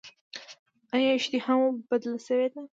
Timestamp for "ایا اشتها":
0.95-1.53